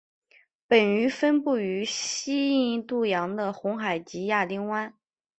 [0.67, 4.95] 本鱼分布于西印度洋的红海及亚丁湾。